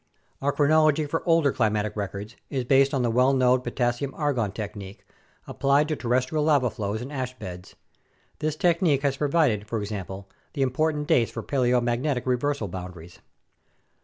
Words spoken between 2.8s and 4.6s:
on the well known K/Ar